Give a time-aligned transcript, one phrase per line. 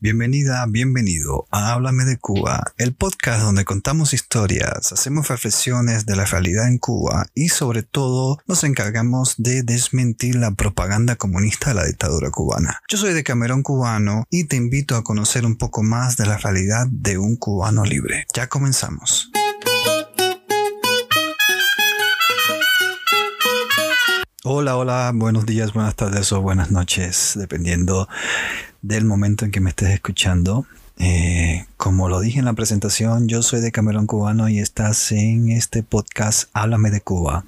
[0.00, 6.24] Bienvenida, bienvenido a Háblame de Cuba, el podcast donde contamos historias, hacemos reflexiones de la
[6.24, 11.84] realidad en Cuba y sobre todo nos encargamos de desmentir la propaganda comunista de la
[11.84, 12.80] dictadura cubana.
[12.88, 16.36] Yo soy de Camerón cubano y te invito a conocer un poco más de la
[16.36, 18.24] realidad de un cubano libre.
[18.32, 19.32] Ya comenzamos.
[24.44, 28.08] Hola, hola, buenos días, buenas tardes o buenas noches, dependiendo
[28.82, 30.66] del momento en que me estés escuchando.
[30.98, 35.50] Eh, como lo dije en la presentación, yo soy de Camerón Cubano y estás en
[35.50, 37.44] este podcast Háblame de Cuba,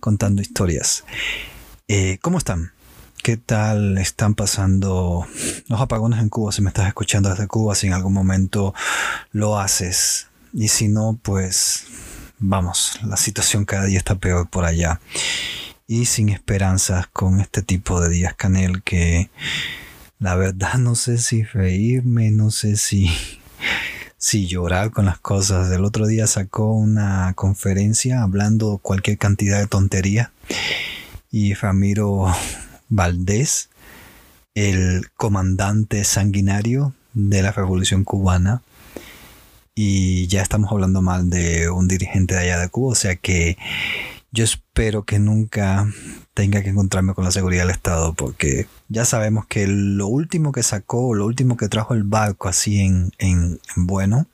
[0.00, 1.04] contando historias.
[1.88, 2.72] Eh, ¿Cómo están?
[3.22, 5.26] ¿Qué tal están pasando
[5.66, 6.52] los apagones en Cuba?
[6.52, 8.74] Si me estás escuchando desde Cuba, si en algún momento
[9.32, 10.28] lo haces.
[10.52, 11.86] Y si no, pues
[12.38, 15.00] vamos, la situación cada día está peor por allá.
[15.86, 19.30] Y sin esperanzas con este tipo de días canel que
[20.18, 23.10] la verdad no sé si reírme, no sé si,
[24.16, 25.70] si llorar con las cosas.
[25.70, 30.32] El otro día sacó una conferencia hablando cualquier cantidad de tontería
[31.30, 32.26] y Ramiro
[32.88, 33.68] Valdés,
[34.54, 38.62] el comandante sanguinario de la Revolución Cubana,
[39.74, 43.56] y ya estamos hablando mal de un dirigente de allá de Cuba, o sea que
[44.30, 45.86] yo espero que nunca
[46.34, 50.62] tenga que encontrarme con la seguridad del Estado, porque ya sabemos que lo último que
[50.62, 54.26] sacó, lo último que trajo el barco así en, en, bueno,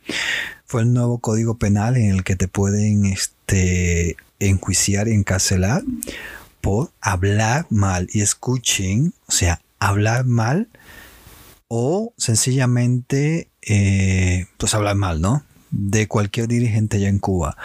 [0.67, 5.83] fue el nuevo código penal en el que te pueden este, enjuiciar y encarcelar
[6.61, 8.09] por hablar mal.
[8.13, 10.69] Y escuchen, o sea, hablar mal
[11.69, 15.45] o sencillamente, eh, pues hablar mal, ¿no?
[15.71, 17.57] De cualquier dirigente allá en Cuba.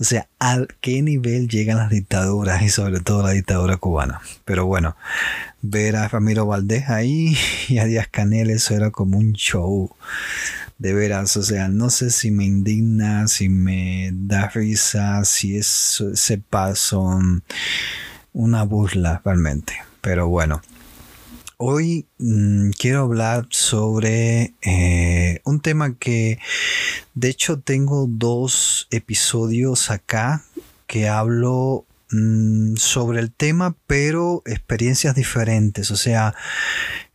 [0.00, 4.20] O sea, ¿a qué nivel llegan las dictaduras y sobre todo la dictadura cubana?
[4.44, 4.96] Pero bueno,
[5.60, 7.36] ver a Ramiro Valdés ahí
[7.68, 9.90] y a Díaz Canel, eso era como un show.
[10.78, 16.00] De veras, o sea, no sé si me indigna, si me da risa, si es
[16.12, 17.18] ese paso
[18.32, 19.74] una burla realmente.
[20.00, 20.62] Pero bueno.
[21.60, 26.38] Hoy mm, quiero hablar sobre eh, un tema que
[27.14, 30.44] de hecho tengo dos episodios acá
[30.86, 35.90] que hablo mm, sobre el tema, pero experiencias diferentes.
[35.90, 36.32] O sea,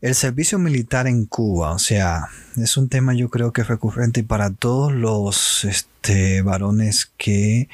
[0.01, 1.71] el servicio militar en Cuba.
[1.71, 2.27] O sea,
[2.57, 7.69] es un tema yo creo que es recurrente para todos los este, varones que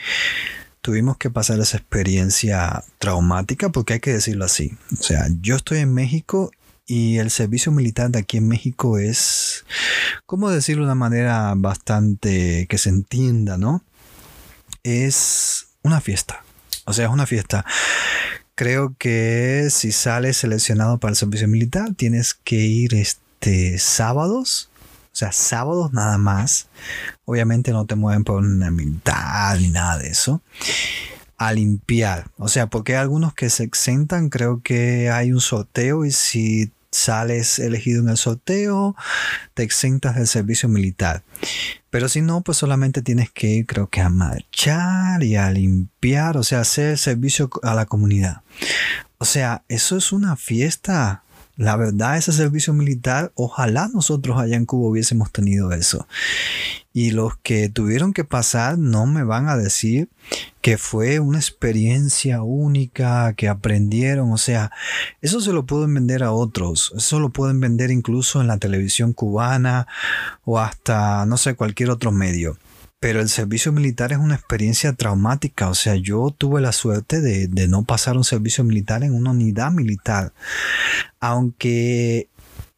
[0.81, 4.77] tuvimos que pasar esa experiencia traumática, porque hay que decirlo así.
[4.93, 6.51] O sea, yo estoy en México
[6.89, 9.63] y el servicio militar de aquí en México es,
[10.25, 13.83] ¿cómo decirlo de una manera bastante que se entienda, ¿no?
[14.81, 16.43] Es una fiesta.
[16.85, 17.63] O sea, es una fiesta.
[18.55, 24.71] Creo que si sales seleccionado para el servicio militar, tienes que ir este sábados.
[25.13, 26.69] O sea, sábados nada más.
[27.25, 30.41] Obviamente no te mueven por una militar ni nada de eso
[31.37, 32.31] a limpiar.
[32.37, 36.71] O sea, porque hay algunos que se exentan, creo que hay un sorteo y si
[36.99, 38.95] sales elegido en el sorteo,
[39.53, 41.23] te exentas del servicio militar.
[41.89, 46.37] Pero si no, pues solamente tienes que ir, creo que a marchar y a limpiar,
[46.37, 48.41] o sea, hacer servicio a la comunidad.
[49.17, 51.23] O sea, eso es una fiesta.
[51.59, 56.07] La verdad, ese servicio militar, ojalá nosotros allá en Cuba hubiésemos tenido eso.
[56.93, 60.07] Y los que tuvieron que pasar no me van a decir
[60.61, 64.31] que fue una experiencia única, que aprendieron.
[64.31, 64.71] O sea,
[65.19, 66.93] eso se lo pueden vender a otros.
[66.95, 69.85] Eso lo pueden vender incluso en la televisión cubana
[70.45, 72.57] o hasta, no sé, cualquier otro medio.
[72.99, 75.69] Pero el servicio militar es una experiencia traumática.
[75.69, 79.31] O sea, yo tuve la suerte de, de no pasar un servicio militar en una
[79.31, 80.33] unidad militar.
[81.19, 82.29] Aunque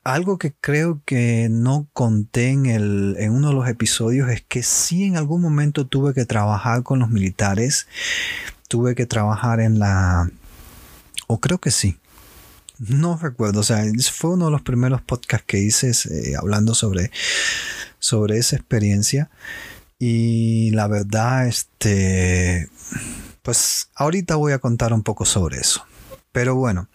[0.03, 4.63] algo que creo que no conté en, el, en uno de los episodios es que
[4.63, 7.87] sí en algún momento tuve que trabajar con los militares.
[8.67, 10.29] Tuve que trabajar en la...
[11.27, 11.97] O creo que sí.
[12.79, 13.59] No recuerdo.
[13.59, 17.11] O sea, fue uno de los primeros podcasts que hice eh, hablando sobre,
[17.99, 19.29] sobre esa experiencia.
[20.03, 22.67] Y la verdad, este...
[23.43, 25.85] Pues ahorita voy a contar un poco sobre eso.
[26.31, 26.87] Pero bueno,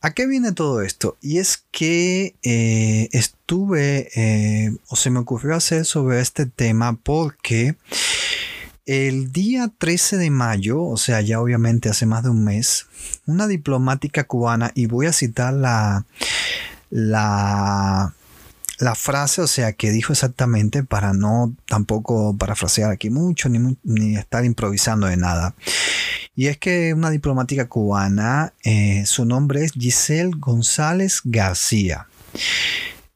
[0.00, 1.18] ¿a qué viene todo esto?
[1.20, 7.76] Y es que eh, estuve, eh, o se me ocurrió hacer sobre este tema porque
[8.86, 12.86] el día 13 de mayo, o sea, ya obviamente hace más de un mes,
[13.26, 16.06] una diplomática cubana, y voy a citar la,
[16.88, 18.14] la,
[18.80, 24.16] la frase, o sea, que dijo exactamente para no tampoco parafrasear aquí mucho ni, ni
[24.16, 25.54] estar improvisando de nada.
[26.34, 32.08] Y es que una diplomática cubana, eh, su nombre es Giselle González García.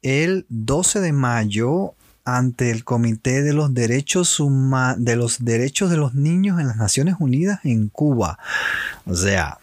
[0.03, 1.95] el 12 de mayo
[2.27, 4.43] ante el Comité de los Derechos
[4.99, 8.39] de los Derechos de los Niños en las Naciones Unidas en Cuba.
[9.07, 9.59] O sea,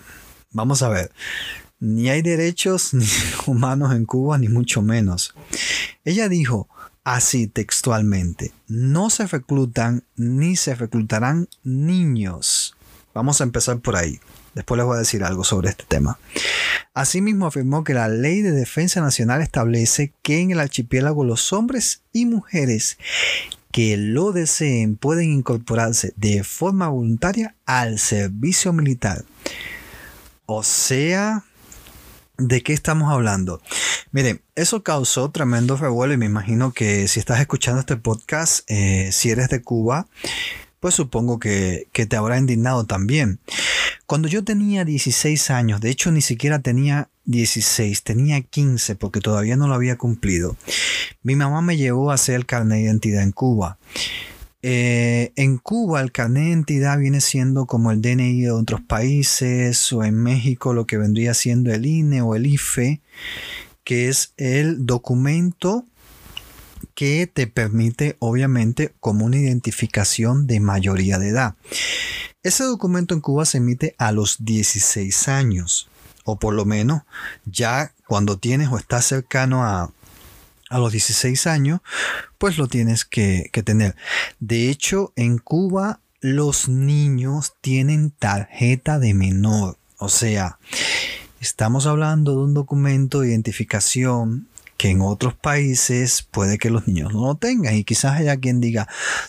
[0.52, 1.12] vamos a ver,
[1.82, 2.92] ni hay derechos
[3.46, 5.34] humanos en Cuba, ni mucho menos.
[6.06, 6.70] Ella dijo
[7.04, 12.78] así textualmente, no se reclutan ni se reclutarán niños.
[13.14, 14.20] Vamos a empezar por ahí.
[14.54, 16.20] Después les voy a decir algo sobre este tema.
[16.94, 22.04] Asimismo afirmó que la Ley de Defensa Nacional establece que en el archipiélago los hombres
[22.14, 22.98] y mujeres
[23.72, 29.24] que lo deseen pueden incorporarse de forma voluntaria al servicio militar.
[30.46, 31.46] O sea,
[32.42, 33.62] ¿de qué estamos hablando?
[34.12, 39.10] Miren, eso causó tremendo revuelo y me imagino que si estás escuchando este podcast, eh,
[39.12, 40.08] si eres de Cuba,
[40.80, 43.40] pues supongo que, que te habrá indignado también.
[44.08, 49.56] Cuando yo tenía 16 años, de hecho ni siquiera tenía 16, tenía 15 porque todavía
[49.56, 50.58] no lo había cumplido,
[51.24, 53.78] mi mamá me llevó a hacer el carnet de identidad en Cuba.
[54.64, 59.92] Eh, en Cuba el carnet de identidad viene siendo como el DNI de otros países
[59.92, 63.02] o en México lo que vendría siendo el INE o el IFE,
[63.84, 65.86] que es el documento
[66.94, 71.56] que te permite obviamente como una identificación de mayoría de edad.
[72.44, 75.90] Ese documento en Cuba se emite a los 16 años,
[76.24, 77.02] o por lo menos
[77.46, 79.92] ya cuando tienes o estás cercano a,
[80.80, 81.82] los 16 años,
[82.38, 83.96] pues lo tienes que, que tener.
[84.40, 89.78] De hecho, en Cuba los niños tienen tarjeta de menor.
[89.98, 90.60] O sea,
[91.40, 94.48] estamos hablando de un documento de identificación
[94.82, 98.60] que en otros países puede que los niños no lo tengan y quizás haya quien
[98.62, 98.88] diga,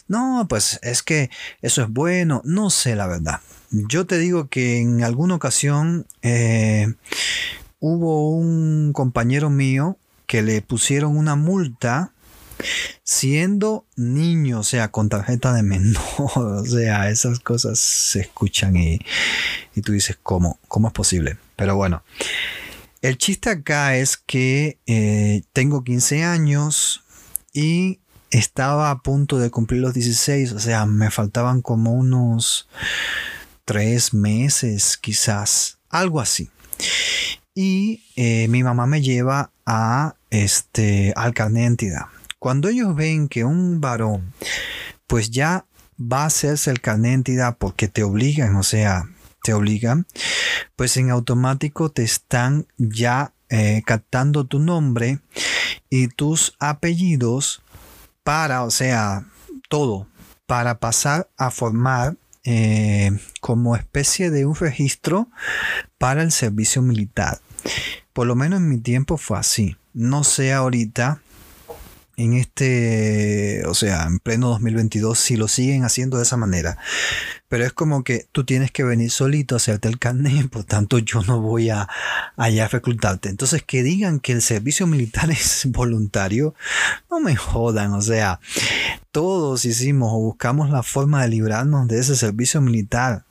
[0.09, 1.29] no, pues es que
[1.61, 3.41] eso es bueno, no sé la verdad.
[3.71, 6.95] Yo te digo que en alguna ocasión eh,
[7.81, 9.99] hubo un compañero mío
[10.33, 12.15] que le pusieron una multa
[13.05, 16.01] siendo niño, o sea, con tarjeta de menor,
[16.37, 18.99] o sea, esas cosas se escuchan y,
[19.75, 20.59] y tú dices, ¿cómo?
[20.69, 21.37] ¿Cómo es posible?
[21.55, 22.03] Pero bueno,
[23.03, 27.05] el chiste acá es que eh, tengo 15 años
[27.53, 28.01] y
[28.31, 32.71] estaba a punto de cumplir los 16, o sea, me faltaban como unos
[33.67, 36.49] 3 meses quizás, algo así.
[37.55, 42.07] Y eh, mi mamá me lleva a este, al carnet de identidad.
[42.39, 44.33] Cuando ellos ven que un varón
[45.07, 45.67] pues ya
[46.01, 49.05] va a hacerse el carnet de identidad porque te obligan, o sea,
[49.43, 50.07] te obligan,
[50.77, 55.21] pues en automático te están ya eh, captando tu nombre
[55.91, 57.63] y tus apellidos
[58.23, 59.27] para, o sea,
[59.69, 60.07] todo,
[60.47, 63.11] para pasar a formar eh,
[63.41, 65.29] como especie de un registro
[65.99, 67.41] para el servicio militar.
[68.13, 69.77] Por lo menos en mi tiempo fue así.
[69.95, 71.22] No sé ahorita
[72.17, 76.79] en este, o sea, en pleno 2022, si lo siguen haciendo de esa manera.
[77.49, 80.99] Pero es como que tú tienes que venir solito a hacerte el carnet, por tanto
[80.99, 81.89] yo no voy a
[82.37, 83.29] a reclutarte.
[83.29, 86.55] Entonces que digan que el servicio militar es voluntario,
[87.11, 88.41] no me jodan, o sea,
[89.11, 93.25] todos hicimos o buscamos la forma de librarnos de ese servicio militar.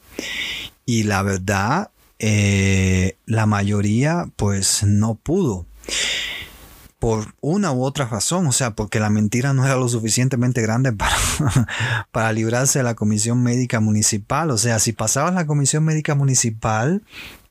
[0.85, 5.65] Y la verdad, eh, la mayoría pues no pudo
[7.01, 10.93] por una u otra razón, o sea, porque la mentira no era lo suficientemente grande
[10.93, 11.15] para,
[12.11, 14.51] para librarse de la comisión médica municipal.
[14.51, 17.01] O sea, si pasabas la comisión médica municipal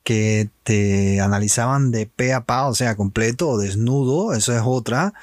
[0.04, 5.14] que te analizaban de pe a pa, o sea, completo o desnudo, eso es otra.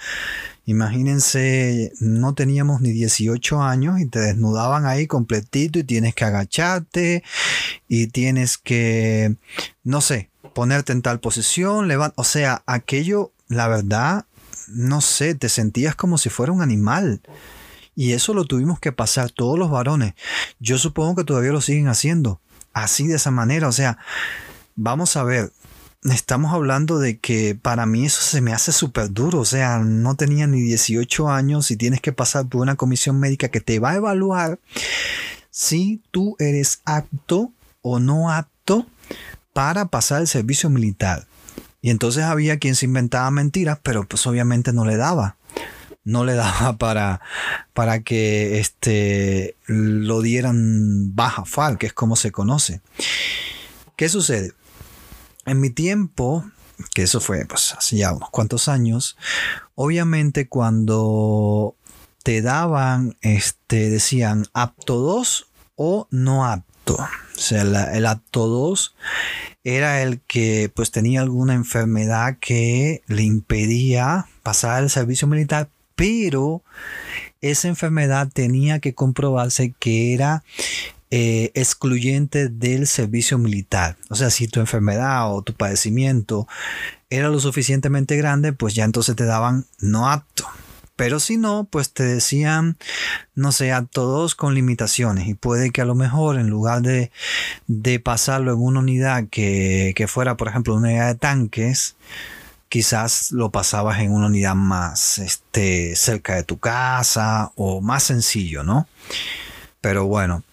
[0.65, 7.23] Imagínense, no teníamos ni 18 años y te desnudaban ahí completito y tienes que agacharte
[7.87, 9.37] y tienes que,
[9.85, 14.25] no sé, ponerte en tal posición, o sea, aquello la verdad,
[14.67, 17.21] no sé, te sentías como si fuera un animal.
[17.95, 20.13] Y eso lo tuvimos que pasar todos los varones.
[20.59, 22.39] Yo supongo que todavía lo siguen haciendo.
[22.71, 23.67] Así de esa manera.
[23.67, 23.97] O sea,
[24.75, 25.51] vamos a ver.
[26.03, 29.39] Estamos hablando de que para mí eso se me hace súper duro.
[29.39, 33.49] O sea, no tenía ni 18 años y tienes que pasar por una comisión médica
[33.49, 34.59] que te va a evaluar
[35.49, 37.51] si tú eres apto
[37.81, 38.85] o no apto
[39.53, 41.25] para pasar el servicio militar.
[41.81, 45.37] Y entonces había quien se inventaba mentiras, pero pues obviamente no le daba.
[46.03, 47.21] No le daba para,
[47.73, 52.81] para que este, lo dieran baja FAL, que es como se conoce.
[53.95, 54.53] ¿Qué sucede?
[55.45, 56.45] En mi tiempo,
[56.93, 59.17] que eso fue pues hace ya unos cuantos años,
[59.75, 61.75] obviamente cuando
[62.23, 66.76] te daban, este, decían apto 2 o no apto.
[66.95, 68.95] O sea, el apto 2
[69.63, 76.63] era el que pues tenía alguna enfermedad que le impedía pasar el servicio militar, pero
[77.41, 80.43] esa enfermedad tenía que comprobarse que era
[81.09, 83.97] eh, excluyente del servicio militar.
[84.09, 86.47] O sea, si tu enfermedad o tu padecimiento
[87.09, 90.45] era lo suficientemente grande, pues ya entonces te daban no apto.
[90.97, 92.75] Pero si no, pues te decían,
[93.35, 95.27] no sé, a todos con limitaciones.
[95.27, 97.11] Y puede que a lo mejor en lugar de,
[98.03, 101.95] pasarlo en una unidad que, que, fuera, por ejemplo, una unidad de tanques,
[102.67, 108.63] quizás lo pasabas en una unidad más este, cerca de tu casa o más sencillo,
[108.63, 108.87] ¿no?
[109.81, 110.43] Pero bueno,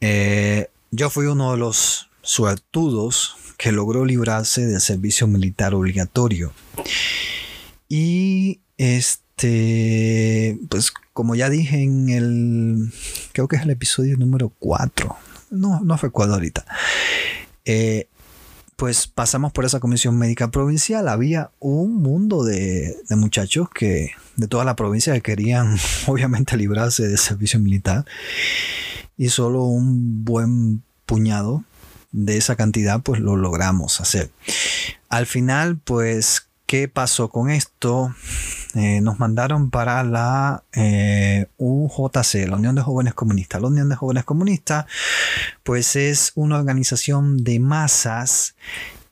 [0.00, 6.52] eh, yo fui uno de los suertudos que logró librarse del servicio militar obligatorio.
[7.88, 12.92] Y este este, pues como ya dije en el,
[13.32, 15.16] creo que es el episodio número 4,
[15.50, 16.64] no, no recuerdo ahorita,
[17.64, 18.06] eh,
[18.76, 24.64] pues pasamos por esa comisión médica provincial, había un mundo de, muchachos que de toda
[24.64, 28.04] la provincia que querían obviamente librarse del servicio militar.
[29.18, 31.64] Y solo un buen puñado
[32.12, 34.30] de esa cantidad pues lo logramos hacer.
[35.08, 38.14] Al final pues ¿qué pasó con esto?
[38.74, 43.60] Eh, nos mandaron para la eh, UJC, la Unión de Jóvenes Comunistas.
[43.60, 44.86] La Unión de Jóvenes Comunistas,
[45.64, 48.56] pues es una organización de masas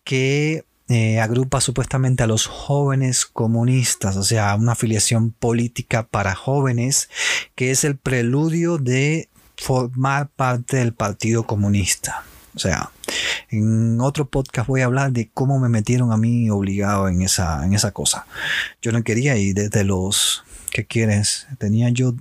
[0.05, 7.11] que eh, agrupa supuestamente a los jóvenes comunistas, o sea, una afiliación política para jóvenes,
[7.57, 12.25] que es el preludio de formar parte del Partido Comunista.
[12.55, 12.91] O sea,
[13.49, 17.65] en otro podcast voy a hablar de cómo me metieron a mí obligado en esa,
[17.65, 18.27] en esa cosa.
[18.83, 20.45] Yo no quería ir desde los...
[20.73, 21.49] ¿Qué quieres?
[21.59, 22.15] Tenía yo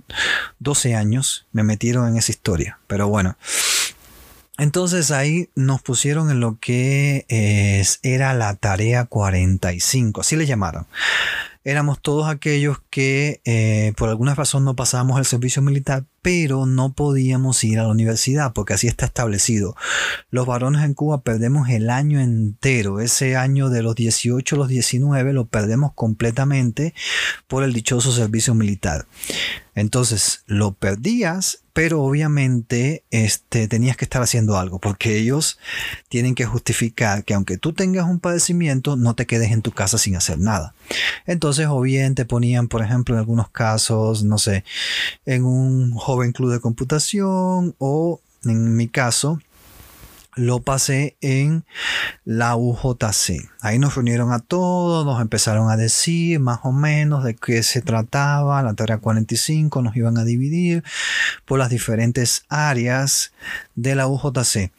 [0.58, 2.80] 12 años, me metieron en esa historia.
[2.88, 3.36] Pero bueno.
[4.58, 7.24] Entonces ahí nos pusieron en lo que
[8.02, 10.86] era la tarea 45, así le llamaron
[11.64, 16.92] éramos todos aquellos que eh, por alguna razón no pasábamos el servicio militar, pero no
[16.92, 19.76] podíamos ir a la universidad, porque así está establecido.
[20.30, 24.68] Los varones en Cuba perdemos el año entero, ese año de los 18 a los
[24.68, 26.94] 19 lo perdemos completamente
[27.46, 29.06] por el dichoso servicio militar.
[29.74, 35.58] Entonces lo perdías, pero obviamente este, tenías que estar haciendo algo, porque ellos
[36.08, 39.96] tienen que justificar que aunque tú tengas un padecimiento, no te quedes en tu casa
[39.96, 40.74] sin hacer nada.
[41.26, 44.64] Entonces, o bien te ponían, por ejemplo, en algunos casos, no sé,
[45.24, 49.38] en un joven club de computación o en mi caso,
[50.34, 51.64] lo pasé en
[52.24, 53.48] la UJC.
[53.60, 57.80] Ahí nos reunieron a todos, nos empezaron a decir más o menos de qué se
[57.80, 60.82] trataba, la tarea 45, nos iban a dividir
[61.44, 63.32] por las diferentes áreas
[63.76, 64.72] de la UJC.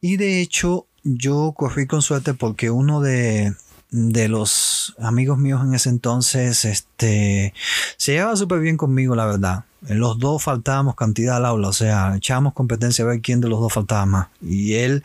[0.00, 3.54] Y de hecho, yo corrí con suerte porque uno de,
[3.90, 7.52] de los amigos míos en ese entonces, este,
[7.98, 9.64] se llevaba súper bien conmigo, la verdad.
[9.88, 13.60] Los dos faltábamos cantidad al aula, o sea, echábamos competencia a ver quién de los
[13.60, 14.28] dos faltaba más.
[14.42, 15.02] Y él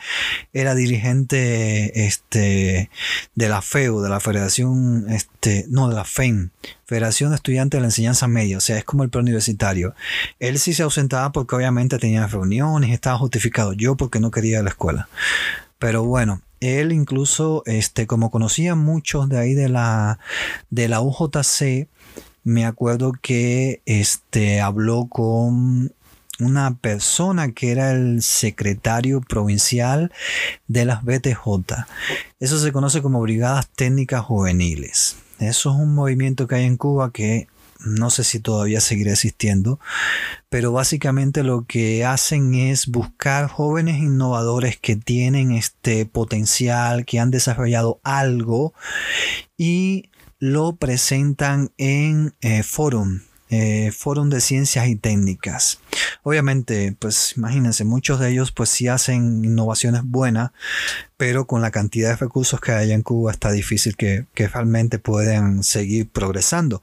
[0.52, 2.90] era dirigente este,
[3.36, 6.50] de la FEU, de la Federación, este, no, de la FEM,
[6.86, 9.96] Federación de Estudiantes de la Enseñanza Media, o sea, es como el preuniversitario.
[10.40, 13.74] Él sí se ausentaba porque obviamente tenía reuniones, estaba justificado.
[13.74, 15.08] Yo porque no quería ir a la escuela.
[15.80, 20.20] Pero bueno, él incluso, este, como conocía muchos de ahí de la,
[20.70, 21.88] de la UJC,
[22.46, 25.92] me acuerdo que este, habló con
[26.40, 30.12] una persona que era el secretario provincial
[30.68, 31.48] de las BTJ.
[32.40, 35.18] Eso se conoce como Brigadas Técnicas Juveniles.
[35.40, 37.48] Eso es un movimiento que hay en Cuba que
[37.80, 39.80] no sé si todavía seguirá existiendo,
[40.50, 47.32] pero básicamente lo que hacen es buscar jóvenes innovadores que tienen este potencial, que han
[47.32, 48.74] desarrollado algo
[49.58, 55.80] y lo presentan en eh, forum, eh, forum de ciencias y técnicas.
[56.24, 60.52] Obviamente, pues imagínense, muchos de ellos pues sí hacen innovaciones buenas,
[61.18, 65.00] pero con la cantidad de recursos que hay en Cuba está difícil que, que realmente
[65.00, 66.82] puedan seguir progresando.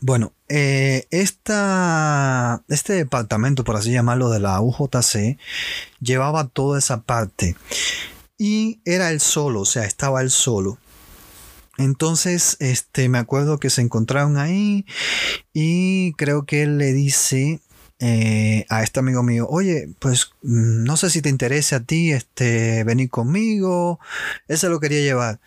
[0.00, 5.38] Bueno, eh, esta, este departamento, por así llamarlo, de la UJC,
[6.00, 7.56] llevaba toda esa parte.
[8.38, 10.78] Y era el solo, o sea, estaba el solo.
[11.78, 14.86] Entonces, este, me acuerdo que se encontraron ahí
[15.52, 17.60] y creo que él le dice
[17.98, 22.12] eh, a este amigo mío, oye, pues mm, no sé si te interesa a ti,
[22.12, 23.98] este, venir conmigo.
[24.48, 25.40] Ese lo quería llevar.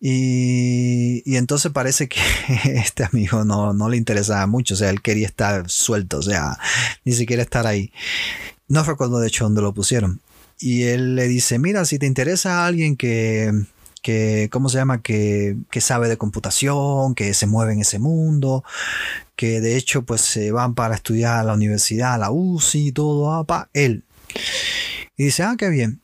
[0.00, 2.20] Y, y, entonces parece que
[2.64, 6.58] este amigo no, no le interesaba mucho, o sea, él quería estar suelto, o sea,
[7.04, 7.92] ni siquiera estar ahí.
[8.68, 10.20] No recuerdo de hecho dónde lo pusieron.
[10.58, 13.52] Y él le dice, mira, si te interesa a alguien que,
[14.02, 15.00] que, ¿cómo se llama?
[15.02, 18.64] Que, que sabe de computación, que se mueve en ese mundo,
[19.36, 22.92] que de hecho pues se van para estudiar a la universidad, a la UCI y
[22.92, 24.04] todo, ah, él.
[25.16, 26.00] Y dice, ah, qué bien.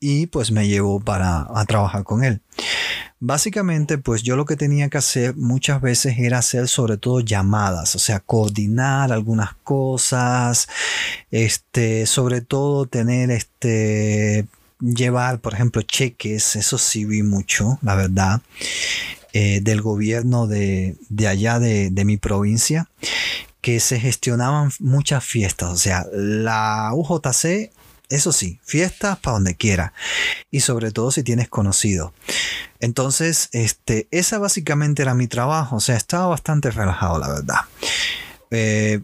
[0.00, 2.42] Y pues me llevó para a trabajar con él.
[3.18, 7.94] Básicamente, pues yo lo que tenía que hacer muchas veces era hacer sobre todo llamadas,
[7.96, 10.68] o sea, coordinar algunas cosas,
[11.30, 14.46] este, sobre todo tener este,
[14.80, 18.42] llevar, por ejemplo, cheques, eso sí vi mucho, la verdad,
[19.32, 22.88] eh, del gobierno de, allá de, de mi provincia,
[23.60, 27.70] que se gestionaban muchas fiestas, o sea, la UJC
[28.08, 29.92] eso sí, fiestas para donde quiera.
[30.50, 32.12] Y sobre todo si tienes conocido.
[32.78, 35.76] Entonces, este, esa básicamente era mi trabajo.
[35.76, 37.60] O sea, estaba bastante relajado, la verdad.
[38.50, 39.00] Eh,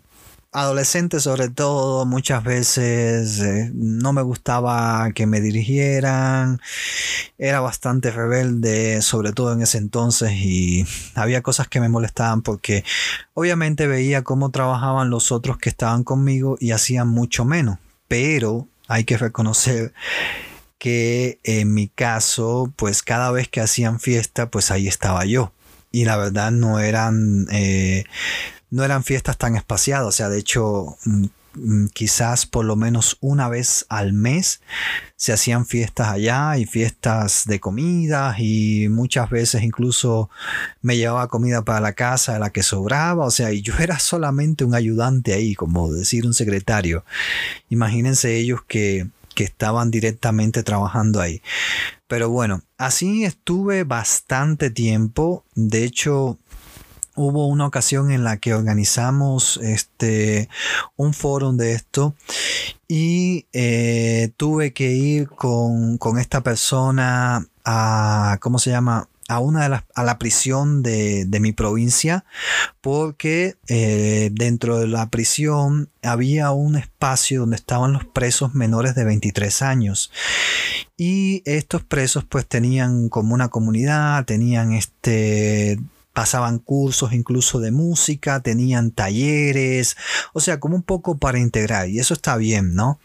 [0.53, 6.61] adolescente sobre todo, muchas veces eh, no me gustaba que me dirigieran,
[7.39, 12.85] era bastante rebelde, sobre todo en ese entonces, y había cosas que me molestaban porque
[13.35, 19.05] obviamente veía cómo trabajaban los otros que estaban conmigo y hacían mucho menos, pero hay
[19.05, 19.95] que reconocer
[20.79, 25.53] que en mi caso, pues cada vez que hacían fiesta, pues ahí estaba yo.
[25.93, 28.05] Y la verdad no eran, eh,
[28.73, 30.09] no eran fiestas tan espaciadas.
[30.09, 34.63] O sea, de hecho, mm, mm, quizás por lo menos una vez al mes
[35.15, 40.31] se hacían fiestas allá y fiestas de comida y muchas veces incluso
[40.81, 43.99] me llevaba comida para la casa de la que sobraba, o sea, y yo era
[43.99, 47.05] solamente un ayudante ahí, como decir un secretario.
[47.69, 51.43] Imagínense ellos que, que estaban directamente trabajando ahí.
[52.09, 56.39] Pero bueno, así estuve bastante tiempo, de hecho
[57.15, 60.49] hubo una ocasión en la que organizamos este
[60.97, 62.15] un foro de esto
[62.89, 69.69] y eh, tuve que ir con, esta persona a cómo se llama a una de
[69.69, 72.25] las a la prisión de, mi provincia
[72.81, 79.05] porque eh, dentro de la prisión había un espacio donde estaban los presos menores de
[79.05, 80.11] 23 años
[80.97, 85.79] y estos presos pues tenían como una comunidad tenían este
[86.13, 89.97] pasaban cursos incluso de música, tenían talleres,
[90.33, 92.99] o sea, como un poco para integrar, y eso está bien, ¿no?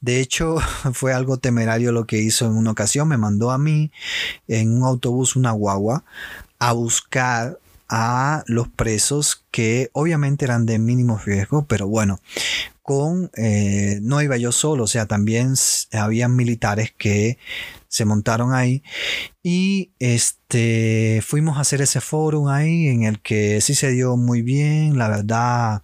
[0.00, 0.56] De hecho,
[0.92, 3.90] fue algo temerario lo que hizo en una ocasión, me mandó a mí
[4.48, 6.04] en un autobús, una guagua,
[6.58, 12.20] a buscar a los presos que obviamente eran de mínimo riesgo, pero bueno,
[12.82, 15.54] con eh, no iba yo solo, o sea, también
[15.92, 17.38] habían militares que
[17.92, 18.82] se montaron ahí
[19.42, 24.40] y este fuimos a hacer ese foro ahí en el que sí se dio muy
[24.40, 25.82] bien, la verdad,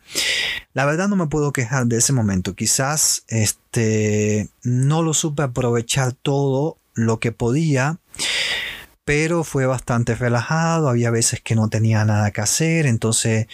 [0.72, 6.14] la verdad no me puedo quejar de ese momento, quizás este no lo supe aprovechar
[6.14, 8.00] todo lo que podía
[9.08, 13.46] pero fue bastante relajado, había veces que no tenía nada que hacer, entonces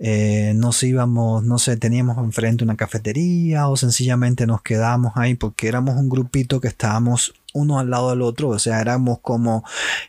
[0.00, 5.68] eh, nos íbamos, no sé, teníamos enfrente una cafetería o sencillamente nos quedamos ahí porque
[5.68, 9.64] éramos un grupito que estábamos uno al lado del otro, o sea, éramos como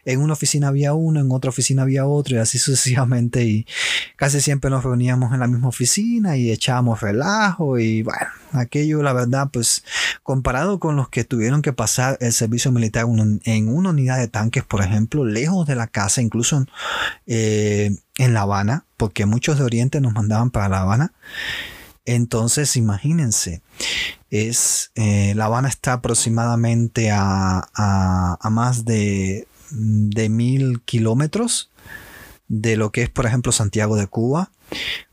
[0.06, 3.66] en una oficina había uno, en otra oficina había otro y así sucesivamente y
[4.16, 9.14] casi siempre nos reuníamos en la misma oficina y echábamos relajo y bueno, aquello la
[9.14, 9.84] verdad pues
[10.24, 13.06] comparado con los que tuvieron que pasar el servicio militar
[13.44, 16.66] en una unidad de tanques, por ejemplo, lejos de la casa, incluso
[17.28, 21.14] eh, en La Habana, porque muchos de Oriente nos mandaban para La Habana,
[22.06, 23.62] entonces imagínense,
[24.30, 31.70] es, eh, La Habana está aproximadamente a, más de, mil kilómetros
[32.48, 34.52] de lo que es, por ejemplo, Santiago de Cuba.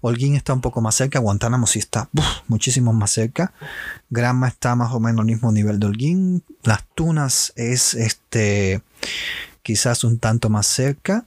[0.01, 2.09] Holguín está un poco más cerca, Guantánamo sí está
[2.47, 3.53] muchísimo más cerca.
[4.09, 6.45] Granma está más o menos al mismo nivel de Holguín.
[6.63, 8.83] Las Tunas es este
[9.63, 11.27] quizás un tanto más cerca.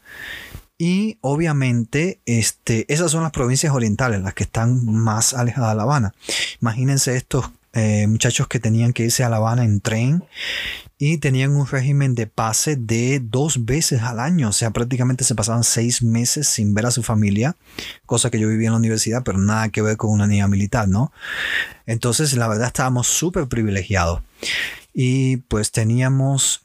[0.84, 5.84] Y obviamente, este, esas son las provincias orientales, las que están más alejadas de La
[5.84, 6.16] Habana.
[6.60, 10.24] Imagínense estos eh, muchachos que tenían que irse a La Habana en tren
[10.98, 15.36] y tenían un régimen de pase de dos veces al año, o sea, prácticamente se
[15.36, 17.56] pasaban seis meses sin ver a su familia,
[18.08, 20.88] cosa que yo vivía en la universidad, pero nada que ver con una niña militar,
[20.88, 21.14] ¿no?
[21.86, 24.24] Entonces, la verdad, estábamos súper privilegiados
[24.96, 26.64] y pues teníamos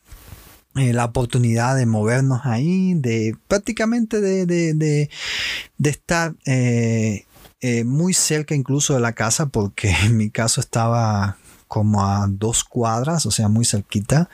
[0.77, 7.25] eh, la oportunidad de movernos ahí, de prácticamente de, de, de, estar eh,
[7.61, 12.63] eh, muy cerca incluso de la casa, porque en mi caso estaba como a dos
[12.63, 14.29] cuadras, o sea, muy cerquita,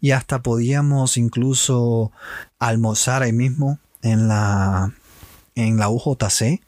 [0.00, 2.10] y hasta podíamos incluso
[2.58, 4.92] almorzar ahí mismo en la,
[5.54, 6.60] en la UJC.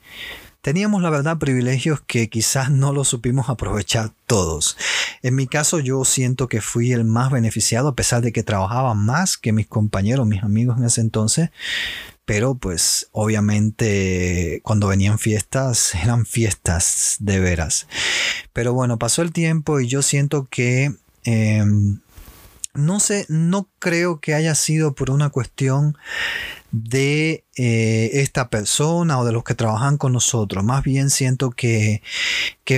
[0.60, 4.76] Teníamos la verdad privilegios que quizás no los supimos aprovechar todos.
[5.22, 8.94] En mi caso yo siento que fui el más beneficiado a pesar de que trabajaba
[8.94, 11.50] más que mis compañeros, mis amigos en ese entonces.
[12.24, 17.86] Pero pues obviamente cuando venían fiestas eran fiestas de veras.
[18.52, 20.94] Pero bueno, pasó el tiempo y yo siento que...
[21.24, 22.00] Em,
[22.72, 25.98] no sé, no creo que haya sido por una cuestión
[26.72, 30.64] de eh, esta persona o de los que trabajan con nosotros.
[30.64, 32.02] Más bien siento que,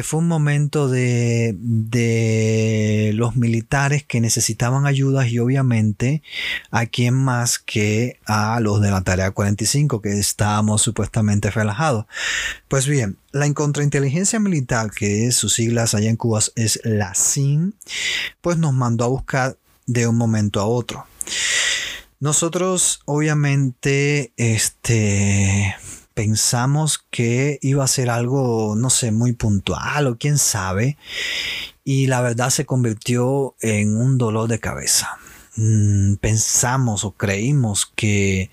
[0.03, 6.23] fue un momento de, de, los militares que necesitaban ayudas y obviamente
[6.71, 12.07] a quién más que a los de la tarea 45 que estábamos supuestamente relajados.
[12.69, 17.75] Pues bien, la contrainteligencia militar, que es sus siglas allá en Cuba es la SIN,
[18.41, 21.07] pues nos mandó a buscar de un momento a otro.
[22.23, 25.75] Nosotros obviamente este,
[26.15, 30.97] pensamos que iba a ser algo, no sé, muy puntual o quién sabe.
[31.83, 35.19] Y la verdad se convirtió en un dolor de cabeza.
[35.57, 38.53] Mm, pensamos o creímos que,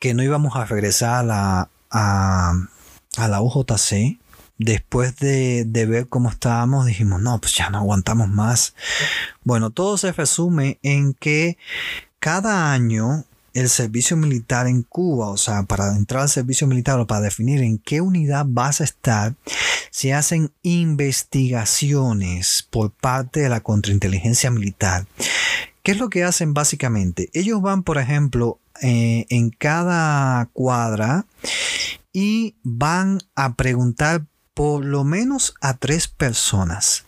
[0.00, 2.54] que no íbamos a regresar a la, a,
[3.16, 4.18] a la UJC
[4.58, 8.74] después de, ver cómo estábamos, dijimos, no, pues ya no aguantamos más.
[9.44, 11.58] Bueno, todo se resume en que
[12.22, 17.06] cada año el servicio militar en Cuba, o sea, para entrar al servicio militar o
[17.08, 19.34] para definir en qué unidad vas a estar,
[19.90, 25.04] se hacen investigaciones por parte de la contrainteligencia militar.
[25.82, 27.28] ¿Qué es lo que hacen básicamente?
[27.32, 31.26] Ellos van, por ejemplo, eh, en cada cuadra
[32.12, 37.04] y van a preguntar por lo menos a tres personas.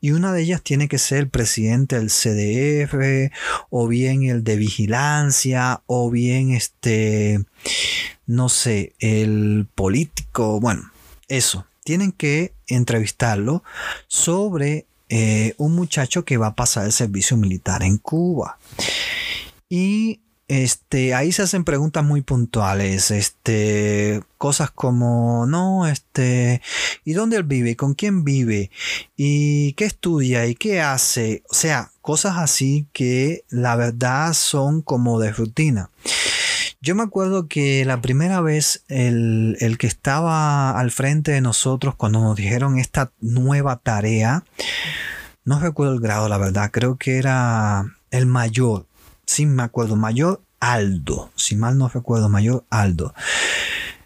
[0.00, 3.32] Y una de ellas tiene que ser el presidente del CDF,
[3.70, 7.44] o bien el de vigilancia, o bien este,
[8.26, 10.60] no sé, el político.
[10.60, 10.90] Bueno,
[11.26, 11.66] eso.
[11.84, 13.64] Tienen que entrevistarlo
[14.08, 18.58] sobre eh, un muchacho que va a pasar el servicio militar en Cuba.
[19.70, 26.62] Y este, ahí se hacen preguntas muy puntuales, este, cosas como, no, este,
[27.04, 27.76] ¿y dónde él vive?
[27.76, 28.70] ¿Con quién vive?
[29.14, 30.46] ¿Y qué estudia?
[30.46, 31.42] ¿Y qué hace?
[31.50, 35.90] O sea, cosas así que la verdad son como de rutina.
[36.80, 41.94] Yo me acuerdo que la primera vez el, el, que estaba al frente de nosotros
[41.94, 44.44] cuando nos dijeron esta nueva tarea,
[45.44, 48.87] no recuerdo el grado, la verdad, creo que era el mayor
[49.28, 53.14] sí me acuerdo, Mayor Aldo, si mal no recuerdo, Mayor Aldo.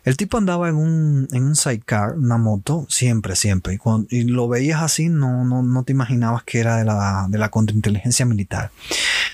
[0.04, 3.78] El tipo andaba en un, en un sidecar, una moto, siempre, siempre.
[4.10, 7.50] Y, lo veías así, no, no, no, te imaginabas que era de la, de la
[7.50, 8.72] contrainteligencia militar.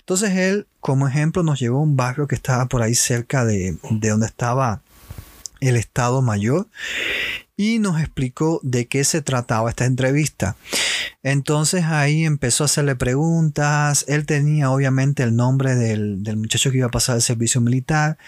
[0.00, 3.78] Entonces él, como ejemplo, nos llevó a un barrio que estaba por ahí cerca de,
[3.90, 4.82] de donde estaba
[5.60, 6.68] el Estado Mayor
[7.56, 10.54] y nos explicó de qué se trataba esta entrevista.
[11.22, 14.04] Entonces ahí empezó a hacerle preguntas.
[14.08, 18.18] Él tenía obviamente el nombre del, muchacho que iba a pasar el servicio militar.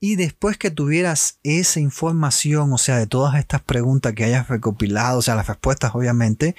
[0.00, 5.18] Y después que tuvieras esa información, o sea, de todas estas preguntas que hayas recopilado,
[5.18, 6.54] o sea, las respuestas obviamente,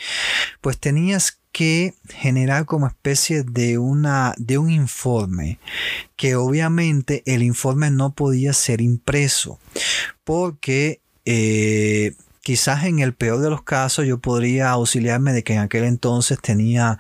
[0.62, 5.60] pues tenías que generar como especie de una de un informe
[6.16, 9.60] que obviamente el informe no podía ser impreso
[10.24, 12.14] porque eh,
[12.48, 16.40] quizás en el peor de los casos yo podría auxiliarme de que en aquel entonces
[16.42, 16.98] tenía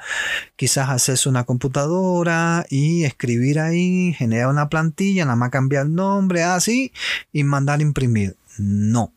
[0.57, 5.95] quizás acceso a una computadora y escribir ahí, generar una plantilla, nada más cambiar el
[5.95, 6.91] nombre, así,
[7.31, 8.35] y mandar a imprimir.
[8.57, 9.13] No,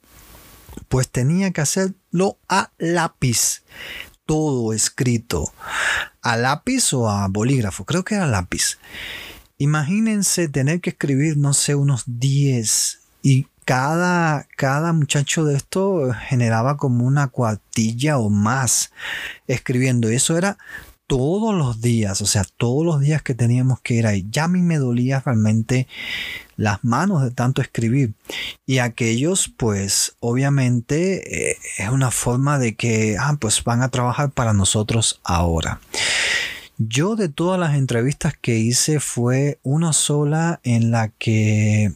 [0.87, 3.65] pues tenía que hacerlo a lápiz,
[4.25, 5.53] todo escrito,
[6.23, 8.79] a lápiz o a bolígrafo, creo que era lápiz.
[9.59, 16.77] Imagínense tener que escribir, no sé, unos 10 y cada, cada muchacho de esto generaba
[16.77, 18.91] como una cuartilla o más
[19.47, 20.09] escribiendo.
[20.09, 20.59] Eso era
[21.07, 24.27] todos los días, o sea, todos los días que teníamos que ir ahí.
[24.29, 25.87] Ya a mí me dolía realmente
[26.57, 28.15] las manos de tanto escribir.
[28.67, 34.33] Y aquellos, pues, obviamente eh, es una forma de que, ah, pues van a trabajar
[34.33, 35.81] para nosotros ahora.
[36.77, 41.93] Yo de todas las entrevistas que hice fue una sola en la que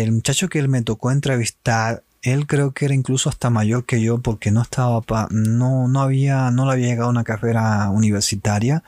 [0.00, 4.00] el muchacho que él me tocó entrevistar, él creo que era incluso hasta mayor que
[4.00, 8.84] yo porque no estaba no, no había no le había llegado una carrera universitaria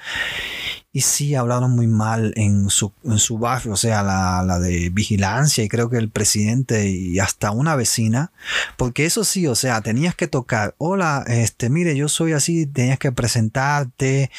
[0.94, 4.90] y sí hablaron muy mal en su, en su barrio, o sea, la, la, de
[4.90, 8.30] vigilancia y creo que el presidente y hasta una vecina,
[8.76, 13.00] porque eso sí, o sea, tenías que tocar, hola, este, mire, yo soy así, tenías
[13.00, 14.30] que presentarte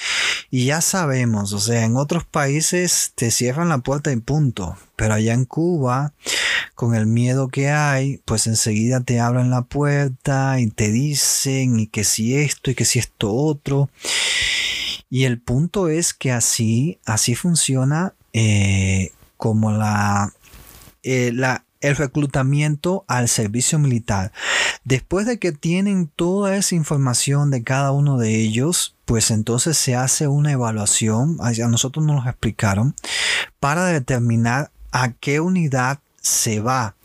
[0.49, 5.13] y ya sabemos, o sea, en otros países te cierran la puerta y punto, pero
[5.13, 6.13] allá en Cuba,
[6.73, 11.87] con el miedo que hay, pues enseguida te abren la puerta y te dicen y
[11.87, 13.89] que si esto y que si esto otro.
[15.15, 19.71] Y el punto es que así, así funciona eh, como
[21.03, 24.33] eh, la, el reclutamiento al servicio militar.
[24.83, 29.95] Después de que tienen toda esa información de cada uno de ellos, pues entonces se
[29.95, 32.93] hace una evaluación, a nosotros nos lo explicaron,
[33.61, 36.97] para determinar a qué unidad se va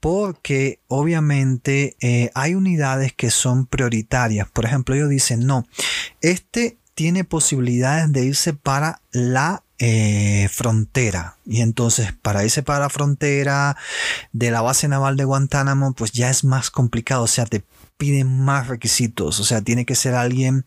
[0.00, 4.48] porque obviamente eh, hay unidades que son prioritarias.
[4.48, 5.66] Por ejemplo, ellos dicen, no,
[6.20, 11.36] este tiene posibilidades de irse para la eh, frontera.
[11.46, 13.76] Y entonces, para irse para la frontera
[14.32, 17.22] de la base naval de Guantánamo, pues ya es más complicado.
[17.22, 17.62] O sea, te
[17.98, 19.38] piden más requisitos.
[19.38, 20.66] O sea, tiene que ser alguien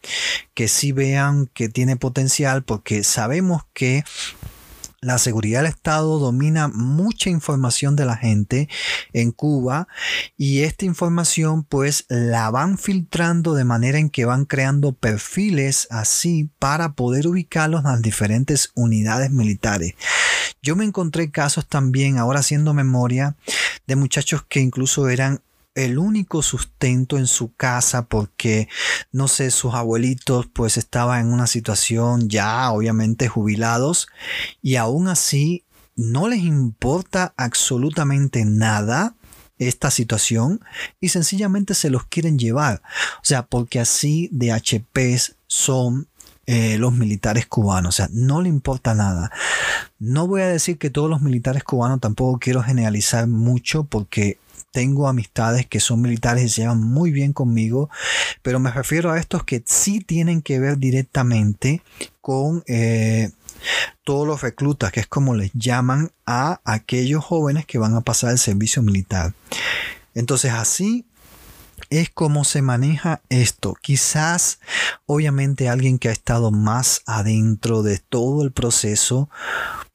[0.53, 4.05] que sí vean que tiene potencial, porque sabemos que
[5.03, 8.69] la seguridad del Estado domina mucha información de la gente
[9.13, 9.87] en Cuba
[10.37, 16.51] y esta información pues la van filtrando de manera en que van creando perfiles así
[16.59, 19.95] para poder ubicarlos en las diferentes unidades militares.
[20.61, 23.35] Yo me encontré casos también, ahora haciendo memoria,
[23.87, 25.41] de muchachos que incluso eran
[25.75, 28.67] el único sustento en su casa porque,
[29.11, 34.07] no sé, sus abuelitos pues estaban en una situación ya obviamente jubilados
[34.61, 35.63] y aún así
[35.95, 39.15] no les importa absolutamente nada
[39.59, 40.59] esta situación
[40.99, 42.81] y sencillamente se los quieren llevar.
[43.17, 46.07] O sea, porque así de HPs son
[46.47, 47.95] eh, los militares cubanos.
[47.95, 49.31] O sea, no le importa nada.
[49.99, 54.39] No voy a decir que todos los militares cubanos, tampoco quiero generalizar mucho porque
[54.71, 57.89] tengo amistades que son militares y se llevan muy bien conmigo,
[58.41, 61.81] pero me refiero a estos que sí tienen que ver directamente
[62.21, 63.31] con eh,
[64.03, 68.31] todos los reclutas, que es como les llaman a aquellos jóvenes que van a pasar
[68.31, 69.33] el servicio militar.
[70.13, 71.05] Entonces así
[71.89, 73.75] es como se maneja esto.
[73.81, 74.59] Quizás,
[75.05, 79.29] obviamente, alguien que ha estado más adentro de todo el proceso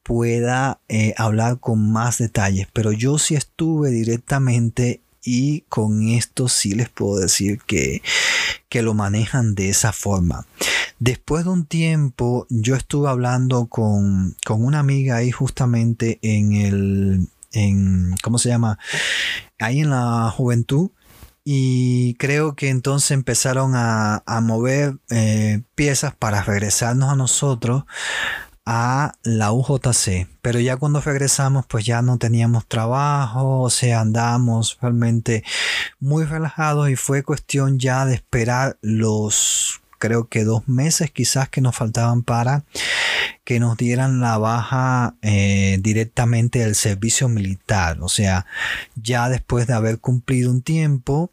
[0.07, 6.75] pueda eh, hablar con más detalles, pero yo sí estuve directamente y con esto sí
[6.75, 8.01] les puedo decir que,
[8.69, 10.45] que lo manejan de esa forma.
[10.97, 17.27] Después de un tiempo yo estuve hablando con, con una amiga ahí justamente en el,
[17.51, 18.79] en, ¿cómo se llama?
[19.59, 20.91] Ahí en la juventud
[21.43, 27.83] y creo que entonces empezaron a, mover eh, piezas para regresarnos a nosotros
[28.69, 30.27] a la UJC.
[30.41, 35.45] Pero ya cuando regresamos, pues ya no teníamos trabajo, o sea, andamos realmente
[36.01, 41.61] muy relajados y fue cuestión ya de esperar los, creo que dos meses quizás que
[41.61, 42.65] nos faltaban para
[43.45, 47.99] que nos dieran la baja eh, directamente del servicio militar.
[48.01, 48.45] O sea,
[48.95, 51.31] ya después de haber cumplido un tiempo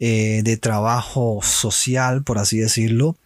[0.00, 3.16] eh, de trabajo social, por así decirlo,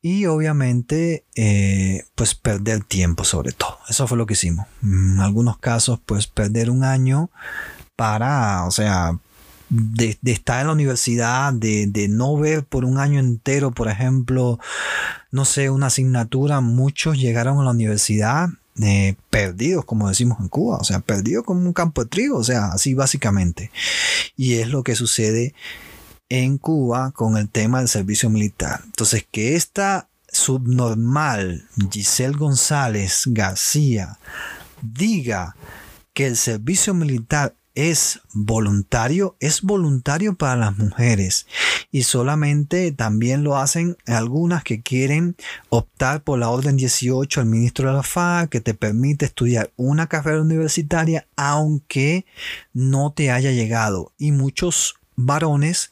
[0.00, 3.78] y obviamente eh, pues perder tiempo sobre todo.
[3.88, 4.66] Eso fue lo que hicimos.
[4.82, 7.30] En algunos casos pues perder un año
[7.96, 9.16] para, o sea,
[9.72, 14.58] de, estar en la universidad, de, no ver por un año entero, por ejemplo,
[15.30, 18.48] no sé, una asignatura, muchos llegaron a la universidad
[18.82, 22.44] eh, perdidos, como decimos en Cuba, o sea, perdidos como un campo de trigo, o
[22.44, 23.70] sea, así básicamente.
[24.36, 25.54] Y es lo que sucede
[26.32, 28.80] en Cuba con el tema del servicio militar.
[28.86, 34.18] Entonces, que esta subnormal Giselle González García
[34.80, 35.54] diga
[36.14, 41.46] que el servicio militar es voluntario, es voluntario para las mujeres
[41.90, 45.36] y solamente también lo hacen algunas que quieren
[45.68, 50.06] optar por la orden 18 al ministro de la FA que te permite estudiar una
[50.06, 52.24] carrera universitaria aunque
[52.72, 55.90] no te haya llegado y muchos varones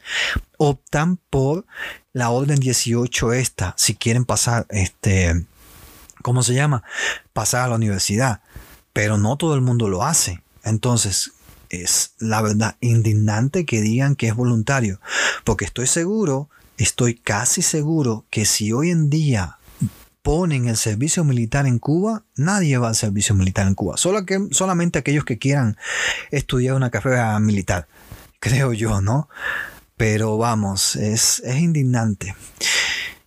[0.59, 1.67] optan por
[2.13, 5.47] la orden 18 esta si quieren pasar este
[6.23, 6.83] ¿cómo se llama?
[7.33, 8.43] pasar a la universidad
[8.93, 10.43] pero no todo el mundo lo hace.
[10.65, 11.33] Entonces
[11.69, 15.01] es la verdad indignante que digan que es voluntario,
[15.45, 19.59] porque estoy seguro, estoy casi seguro que si hoy en día
[20.23, 24.49] ponen el servicio militar en Cuba, nadie va al servicio militar en Cuba, solo que,
[24.51, 25.77] solamente aquellos que quieran
[26.31, 27.87] estudiar una carrera militar,
[28.41, 29.29] creo yo, ¿no?
[29.97, 32.35] Pero vamos, es, es indignante.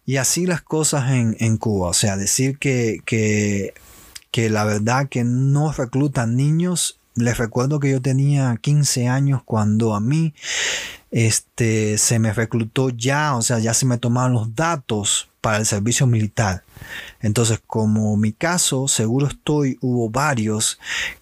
[0.06, 1.89] Y así las cosas en, Cuba.
[1.89, 3.73] O sea, decir que, que,
[4.32, 6.99] que la verdad que no reclutan niños.
[7.15, 10.34] Les recuerdo que yo tenía 15 años cuando a mí
[11.12, 15.67] este, se me reclutó ya, o sea, ya se me tomaron los datos para el
[15.67, 16.63] servicio militar.
[17.21, 20.80] Entonces, como mi caso, seguro estoy, hubo varios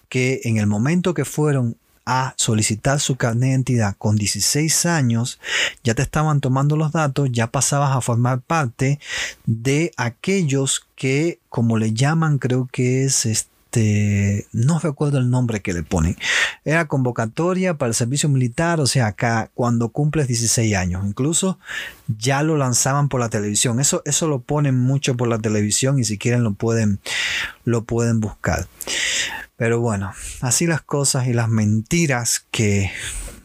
[0.08, 5.38] que en el momento que fueron a solicitar su carnet de identidad con 16 años,
[5.84, 8.98] ya te estaban tomando los datos, ya pasabas a formar parte
[9.46, 13.52] de aquellos que, como le llaman, creo que es este
[14.52, 16.16] no recuerdo el nombre que le ponen.
[16.64, 21.06] Era convocatoria para el servicio militar, o sea, acá cuando cumples 16 años.
[21.06, 21.58] Incluso
[22.18, 23.80] ya lo lanzaban por la televisión.
[23.80, 27.00] Eso, eso lo ponen mucho por la televisión y si quieren lo pueden,
[27.64, 28.66] lo pueden buscar.
[29.62, 32.90] Pero bueno, así las cosas y las mentiras que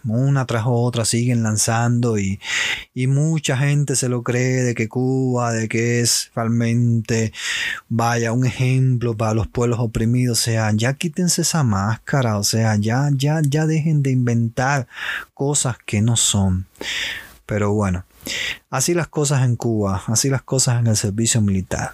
[0.04, 2.40] una tras otra siguen lanzando y,
[2.96, 7.34] mucha gente se lo cree de que Cuba, de que es realmente,
[7.88, 10.40] vaya, un ejemplo para los pueblos oprimidos.
[10.40, 14.88] O sea, ya quítense esa máscara, o sea, ya, ya, ya dejen de inventar
[15.36, 16.66] cosas que no son.
[17.46, 18.06] Pero bueno,
[18.72, 21.92] así las cosas en Cuba, así las cosas en el servicio militar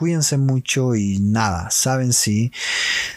[0.00, 2.52] cuídense mucho y nada, saben si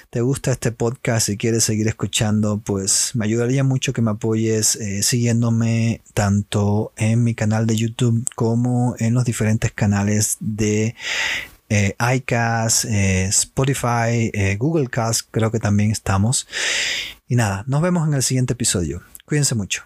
[0.09, 4.75] te gusta este podcast y quieres seguir escuchando, pues me ayudaría mucho que me apoyes
[4.75, 10.93] eh, siguiéndome tanto en mi canal de YouTube como en los diferentes canales de
[11.69, 16.49] eh, iCast, eh, Spotify, Google Cast, creo que también estamos.
[17.29, 19.03] Y nada, nos vemos en el siguiente episodio.
[19.25, 19.85] Cuídense mucho.